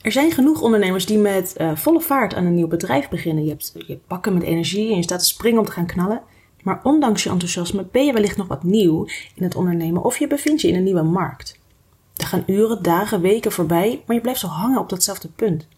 [0.00, 3.44] Er zijn genoeg ondernemers die met uh, volle vaart aan een nieuw bedrijf beginnen.
[3.44, 5.86] Je hebt, je hebt bakken met energie en je staat te springen om te gaan
[5.86, 6.22] knallen.
[6.62, 10.26] Maar ondanks je enthousiasme ben je wellicht nog wat nieuw in het ondernemen of je
[10.26, 11.58] bevindt je in een nieuwe markt.
[12.16, 15.68] Er gaan uren, dagen, weken voorbij, maar je blijft zo hangen op datzelfde punt.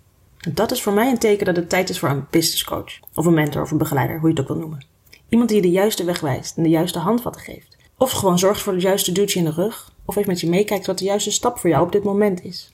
[0.41, 2.99] En dat is voor mij een teken dat het tijd is voor een business coach,
[3.15, 4.87] of een mentor of een begeleider, hoe je het ook wil noemen.
[5.29, 7.77] Iemand die je de juiste weg wijst en de juiste handvatten geeft.
[7.99, 10.87] Of gewoon zorgt voor het juiste duwtje in de rug, of even met je meekijkt
[10.87, 12.73] wat de juiste stap voor jou op dit moment is.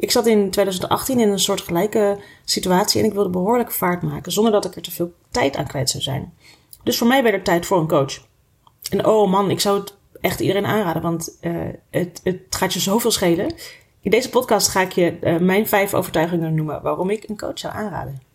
[0.00, 4.32] Ik zat in 2018 in een soort gelijke situatie en ik wilde behoorlijk vaart maken,
[4.32, 6.34] zonder dat ik er te veel tijd aan kwijt zou zijn.
[6.82, 8.26] Dus voor mij werd er tijd voor een coach.
[8.90, 12.80] En oh man, ik zou het echt iedereen aanraden, want uh, het, het gaat je
[12.80, 13.54] zoveel schelen.
[14.00, 17.58] In deze podcast ga ik je uh, mijn vijf overtuigingen noemen waarom ik een coach
[17.58, 18.29] zou aanraden.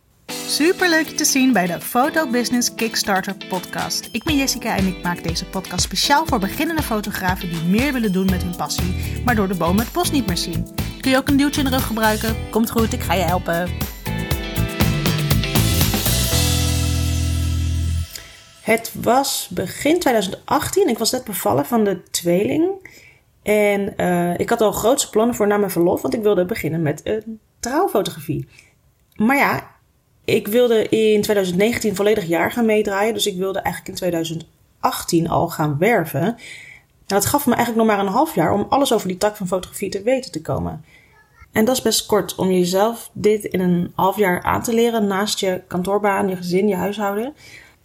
[0.47, 4.09] Super leuk je te zien bij de Photo Business Kickstarter podcast.
[4.11, 8.11] Ik ben Jessica en ik maak deze podcast speciaal voor beginnende fotografen die meer willen
[8.11, 10.67] doen met hun passie, maar door de bomen het bos niet meer zien.
[11.01, 12.35] Kun je ook een duwtje in de rug gebruiken?
[12.51, 13.69] Komt goed, ik ga je helpen.
[18.61, 20.87] Het was begin 2018.
[20.87, 22.89] Ik was net bevallen van de tweeling.
[23.43, 26.81] En uh, ik had al grootste plannen voor na mijn verlof, want ik wilde beginnen
[26.81, 28.47] met een trouwfotografie.
[29.15, 29.74] Maar ja,
[30.25, 33.13] ik wilde in 2019 volledig jaar gaan meedraaien.
[33.13, 36.21] Dus ik wilde eigenlijk in 2018 al gaan werven.
[36.21, 39.35] En dat gaf me eigenlijk nog maar een half jaar om alles over die tak
[39.35, 40.85] van fotografie te weten te komen.
[41.51, 45.07] En dat is best kort om jezelf dit in een half jaar aan te leren
[45.07, 47.33] naast je kantoorbaan, je gezin, je huishouden.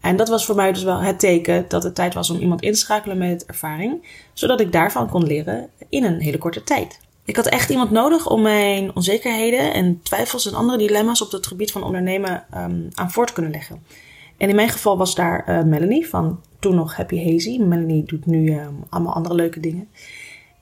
[0.01, 2.63] En dat was voor mij dus wel het teken dat het tijd was om iemand
[2.63, 7.01] in te schakelen met ervaring, zodat ik daarvan kon leren in een hele korte tijd.
[7.31, 11.47] Ik had echt iemand nodig om mijn onzekerheden en twijfels en andere dilemma's op het
[11.47, 13.83] gebied van ondernemen um, aan voor te kunnen leggen.
[14.37, 17.59] En in mijn geval was daar uh, Melanie van toen nog Happy Hazy.
[17.59, 19.89] Melanie doet nu um, allemaal andere leuke dingen.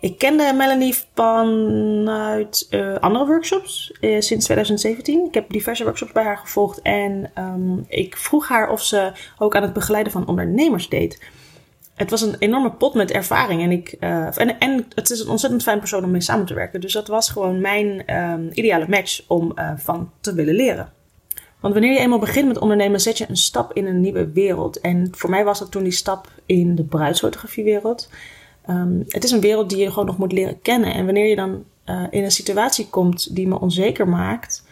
[0.00, 5.26] Ik kende Melanie vanuit uh, andere workshops uh, sinds 2017.
[5.26, 9.56] Ik heb diverse workshops bij haar gevolgd en um, ik vroeg haar of ze ook
[9.56, 11.18] aan het begeleiden van ondernemers deed.
[11.98, 15.28] Het was een enorme pot met ervaring en, ik, uh, en, en het is een
[15.28, 16.80] ontzettend fijn persoon om mee samen te werken.
[16.80, 20.92] Dus dat was gewoon mijn um, ideale match om van te willen leren.
[21.60, 24.80] Want wanneer je eenmaal begint met ondernemen, zet je een stap in een nieuwe wereld.
[24.80, 28.08] En voor mij was dat toen die stap in de bruidsfotografiewereld.
[28.08, 28.16] wereld
[28.70, 30.94] Um, het is een wereld die je gewoon nog moet leren kennen.
[30.94, 34.66] En wanneer je dan uh, in een situatie komt die me onzeker maakt,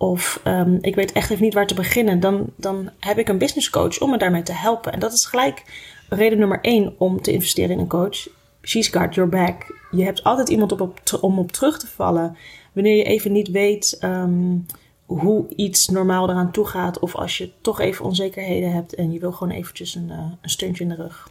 [0.00, 3.38] of um, ik weet echt even niet waar te beginnen, dan, dan heb ik een
[3.38, 4.92] business coach om me daarmee te helpen.
[4.92, 5.64] En dat is gelijk
[6.08, 8.28] reden nummer één om te investeren in een coach.
[8.62, 9.74] She's got your back.
[9.90, 12.36] Je hebt altijd iemand op, om op terug te vallen.
[12.72, 14.66] Wanneer je even niet weet um,
[15.04, 19.18] hoe iets normaal eraan toe gaat, of als je toch even onzekerheden hebt en je
[19.18, 21.30] wil gewoon eventjes een, uh, een steuntje in de rug.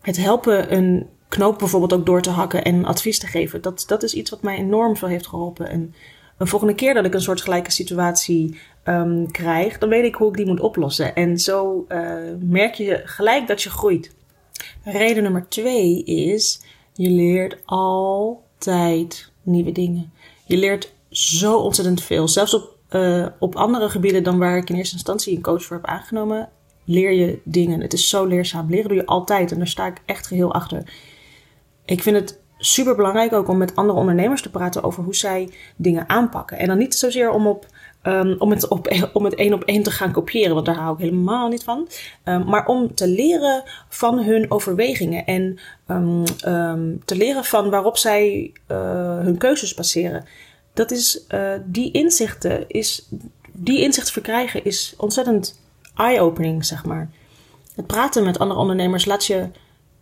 [0.00, 3.62] Het helpen een knoop bijvoorbeeld ook door te hakken en advies te geven.
[3.62, 5.68] Dat, dat is iets wat mij enorm veel heeft geholpen.
[5.68, 5.94] En
[6.38, 10.28] een volgende keer dat ik een soort gelijke situatie um, krijg, dan weet ik hoe
[10.28, 11.14] ik die moet oplossen.
[11.14, 14.14] En zo uh, merk je gelijk dat je groeit.
[14.84, 16.60] Reden nummer twee is,
[16.92, 20.12] je leert altijd nieuwe dingen.
[20.44, 22.28] Je leert zo ontzettend veel.
[22.28, 25.76] Zelfs op, uh, op andere gebieden dan waar ik in eerste instantie een coach voor
[25.76, 26.48] heb aangenomen,
[26.84, 27.80] leer je dingen.
[27.80, 28.70] Het is zo leerzaam.
[28.70, 30.82] Leren doe je altijd en daar sta ik echt geheel achter
[31.88, 35.50] ik vind het super belangrijk ook om met andere ondernemers te praten over hoe zij
[35.76, 36.58] dingen aanpakken.
[36.58, 37.66] En dan niet zozeer om, op,
[38.02, 40.94] um, om, het, op, om het één op één te gaan kopiëren, want daar hou
[40.94, 41.88] ik helemaal niet van.
[42.24, 45.58] Um, maar om te leren van hun overwegingen en
[45.88, 46.24] um,
[47.04, 48.78] te leren van waarop zij uh,
[49.18, 50.24] hun keuzes baseren.
[50.74, 53.08] Dat is, uh, die inzichten is,
[53.52, 55.60] die inzichten verkrijgen is ontzettend
[55.94, 57.10] eye-opening, zeg maar.
[57.74, 59.48] Het praten met andere ondernemers laat je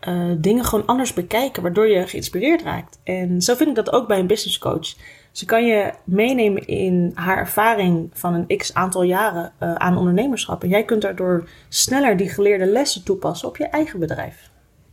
[0.09, 3.01] uh, dingen gewoon anders bekijken, waardoor je geïnspireerd raakt.
[3.05, 4.95] En zo vind ik dat ook bij een business coach.
[5.33, 10.63] Ze kan je meenemen in haar ervaring van een x aantal jaren uh, aan ondernemerschap.
[10.63, 14.51] En jij kunt daardoor sneller die geleerde lessen toepassen op je eigen bedrijf.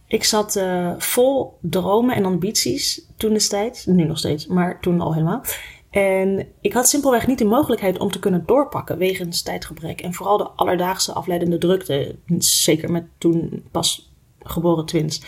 [0.07, 5.13] Ik zat uh, vol dromen en ambities toen destijds, nu nog steeds, maar toen al
[5.13, 5.43] helemaal.
[5.89, 10.01] En ik had simpelweg niet de mogelijkheid om te kunnen doorpakken wegens tijdgebrek.
[10.01, 12.15] En vooral de alledaagse afleidende drukte.
[12.37, 14.12] Zeker met toen pas
[14.43, 15.21] geboren twins.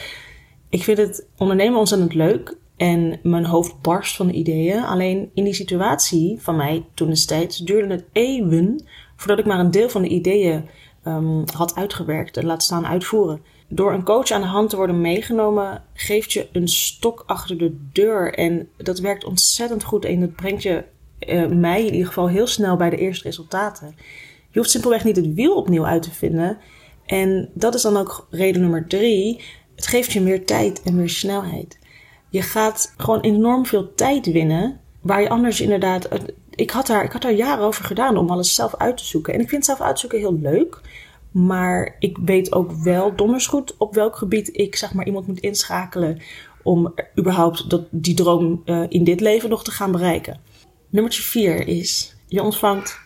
[0.69, 4.83] Ik vind het ondernemen ontzettend leuk en mijn hoofd barst van de ideeën.
[4.83, 8.83] Alleen in die situatie van mij toen destijds duurde het eeuwen
[9.15, 10.69] voordat ik maar een deel van de ideeën
[11.07, 13.41] um, had uitgewerkt en laat staan uitvoeren.
[13.67, 17.77] Door een coach aan de hand te worden meegenomen, geeft je een stok achter de
[17.91, 18.33] deur.
[18.33, 20.83] En dat werkt ontzettend goed en dat brengt je,
[21.27, 23.95] uh, mij in ieder geval, heel snel bij de eerste resultaten.
[24.51, 26.57] Je hoeft simpelweg niet het wiel opnieuw uit te vinden.
[27.05, 29.41] En dat is dan ook reden nummer drie.
[29.75, 31.79] Het geeft je meer tijd en meer snelheid.
[32.29, 34.79] Je gaat gewoon enorm veel tijd winnen.
[35.01, 36.07] Waar je anders inderdaad
[36.55, 39.33] ik had, daar, ik had daar jaren over gedaan om alles zelf uit te zoeken.
[39.33, 40.81] En ik vind zelf uitzoeken heel leuk.
[41.31, 45.39] Maar ik weet ook wel donders goed op welk gebied ik zeg maar iemand moet
[45.39, 46.21] inschakelen
[46.63, 50.39] om überhaupt dat, die droom uh, in dit leven nog te gaan bereiken.
[50.89, 52.99] Nummer vier is, je ontvangt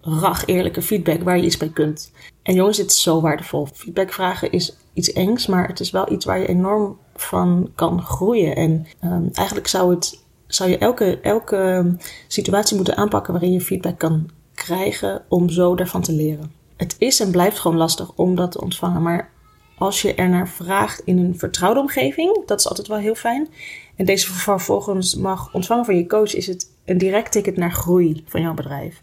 [0.00, 2.12] rag eerlijke feedback waar je iets bij kunt.
[2.44, 3.68] En jongens, dit is zo waardevol.
[3.74, 8.02] Feedback vragen is iets engs, maar het is wel iets waar je enorm van kan
[8.02, 8.56] groeien.
[8.56, 11.94] En um, eigenlijk zou, het, zou je elke, elke
[12.28, 16.52] situatie moeten aanpakken waarin je feedback kan krijgen om zo daarvan te leren.
[16.76, 19.32] Het is en blijft gewoon lastig om dat te ontvangen, maar
[19.78, 23.48] als je er naar vraagt in een vertrouwde omgeving, dat is altijd wel heel fijn.
[23.96, 28.22] En deze vervolgens mag ontvangen van je coach, is het een direct ticket naar groei
[28.26, 29.00] van jouw bedrijf.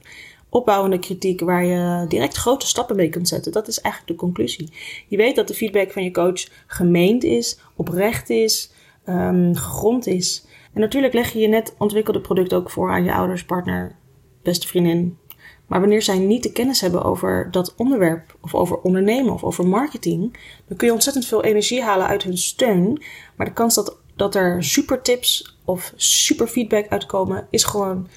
[0.54, 3.52] Opbouwende kritiek waar je direct grote stappen mee kunt zetten.
[3.52, 4.74] Dat is eigenlijk de conclusie.
[5.08, 8.72] Je weet dat de feedback van je coach gemeend is, oprecht is,
[9.10, 10.46] um, gegrond is.
[10.74, 13.96] En natuurlijk leg je je net ontwikkelde product ook voor aan je ouders, partner,
[14.42, 15.18] beste vriendin,
[15.72, 19.68] maar wanneer zij niet de kennis hebben over dat onderwerp, of over ondernemen of over
[19.68, 20.38] marketing,
[20.68, 23.02] dan kun je ontzettend veel energie halen uit hun steun.
[23.36, 28.08] Maar de kans dat, dat er super tips of super feedback uitkomen, is gewoon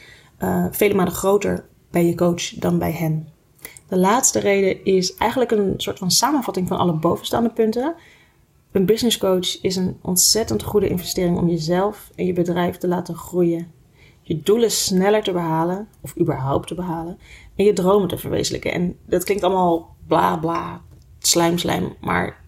[0.42, 3.28] uh, vele malen groter bij je coach dan bij hen.
[3.88, 7.94] De laatste reden is eigenlijk een soort van samenvatting van alle bovenstaande punten.
[8.72, 13.14] Een business coach is een ontzettend goede investering om jezelf en je bedrijf te laten
[13.14, 13.72] groeien
[14.26, 17.18] je doelen sneller te behalen, of überhaupt te behalen,
[17.56, 18.72] en je dromen te verwezenlijken.
[18.72, 20.80] En dat klinkt allemaal bla bla,
[21.18, 22.40] slijm slijm, maar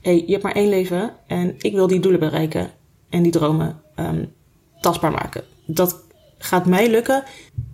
[0.00, 2.70] hey, je hebt maar één leven en ik wil die doelen bereiken
[3.08, 4.32] en die dromen um,
[4.80, 5.44] tastbaar maken.
[5.66, 6.04] Dat
[6.42, 7.22] gaat mij lukken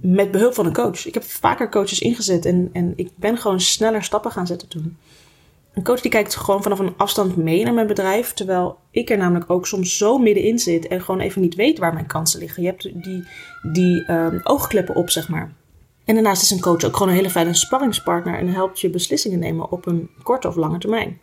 [0.01, 1.07] met behulp van een coach.
[1.07, 4.97] Ik heb vaker coaches ingezet en, en ik ben gewoon sneller stappen gaan zetten toen.
[5.75, 8.33] Een coach die kijkt gewoon vanaf een afstand mee naar mijn bedrijf.
[8.33, 11.93] Terwijl ik er namelijk ook soms zo middenin zit en gewoon even niet weet waar
[11.93, 12.63] mijn kansen liggen.
[12.63, 13.25] Je hebt die,
[13.73, 15.53] die um, oogkleppen op, zeg maar.
[16.05, 19.39] En daarnaast is een coach ook gewoon een hele fijne sparringspartner en helpt je beslissingen
[19.39, 21.21] nemen op een korte of lange termijn.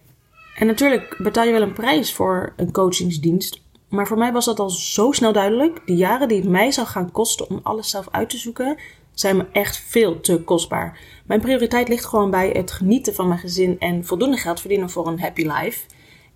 [0.58, 3.62] En natuurlijk betaal je wel een prijs voor een coachingsdienst.
[3.94, 5.82] Maar voor mij was dat al zo snel duidelijk.
[5.86, 8.78] De jaren die het mij zou gaan kosten om alles zelf uit te zoeken,
[9.14, 11.00] zijn me echt veel te kostbaar.
[11.26, 15.08] Mijn prioriteit ligt gewoon bij het genieten van mijn gezin en voldoende geld verdienen voor
[15.08, 15.86] een happy life.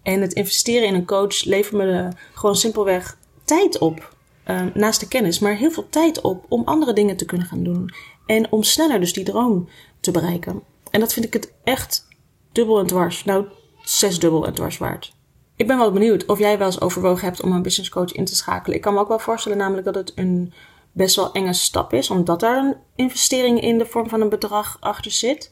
[0.03, 4.15] En het investeren in een coach levert me gewoon simpelweg tijd op.
[4.47, 7.63] Uh, naast de kennis, maar heel veel tijd op om andere dingen te kunnen gaan
[7.63, 7.93] doen.
[8.25, 9.69] En om sneller dus die droom
[9.99, 10.63] te bereiken.
[10.91, 12.07] En dat vind ik het echt
[12.51, 13.25] dubbel en dwars.
[13.25, 13.45] Nou,
[13.83, 15.16] zesdubbel en dwars waard.
[15.57, 18.25] Ik ben wel benieuwd of jij wel eens overwogen hebt om een business coach in
[18.25, 18.75] te schakelen.
[18.75, 20.53] Ik kan me ook wel voorstellen namelijk dat het een
[20.91, 24.77] best wel enge stap is, omdat daar een investering in de vorm van een bedrag
[24.79, 25.51] achter zit.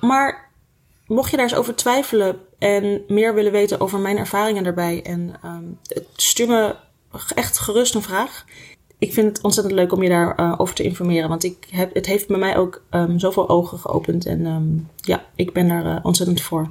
[0.00, 0.50] Maar
[1.06, 5.34] mocht je daar eens over twijfelen en meer willen weten over mijn ervaringen daarbij, en
[5.44, 5.78] um,
[6.16, 6.76] stuur me
[7.34, 8.44] echt gerust een vraag.
[8.98, 11.94] Ik vind het ontzettend leuk om je daarover uh, over te informeren, want ik heb,
[11.94, 15.86] het heeft bij mij ook um, zoveel ogen geopend en um, ja, ik ben daar
[15.86, 16.70] uh, ontzettend voor.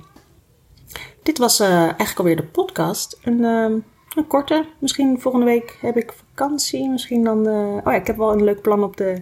[1.24, 3.20] Dit was uh, eigenlijk alweer de podcast.
[3.24, 4.66] Een, een korte.
[4.80, 6.90] Misschien volgende week heb ik vakantie.
[6.90, 7.48] Misschien dan.
[7.48, 9.22] Uh, oh ja, ik heb wel een leuk plan op de,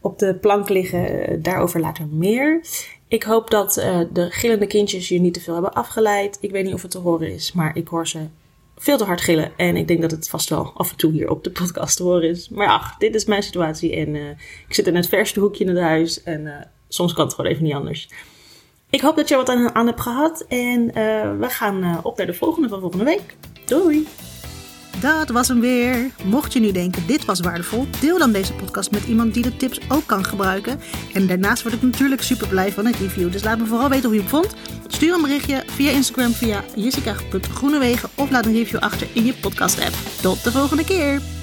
[0.00, 1.30] op de plank liggen.
[1.30, 2.60] Uh, daarover later meer.
[3.08, 3.74] Ik hoop dat
[4.12, 6.38] de gillende kindjes je niet te veel hebben afgeleid.
[6.40, 8.26] Ik weet niet of het te horen is, maar ik hoor ze
[8.76, 9.52] veel te hard gillen.
[9.56, 12.02] En ik denk dat het vast wel af en toe hier op de podcast te
[12.02, 12.48] horen is.
[12.48, 13.96] Maar ach, dit is mijn situatie.
[13.96, 14.14] En
[14.68, 16.22] ik zit in het verste hoekje in het huis.
[16.22, 18.08] En soms kan het gewoon even niet anders.
[18.94, 20.44] Ik hoop dat je wat aan, hebt gehad.
[20.48, 20.86] En
[21.38, 23.36] we gaan op naar de volgende van volgende week.
[23.66, 24.06] Doei!
[25.00, 26.10] Dat was hem weer.
[26.24, 29.56] Mocht je nu denken dit was waardevol, deel dan deze podcast met iemand die de
[29.56, 30.80] tips ook kan gebruiken.
[31.14, 33.32] En daarnaast word ik natuurlijk super blij van een review.
[33.32, 34.54] Dus laat me vooral weten hoe je het vond.
[34.86, 39.80] Stuur een berichtje via Instagram via jessica.groenewegen of laat een review achter in je podcast
[39.80, 39.94] app.
[40.22, 41.33] Tot de volgende keer.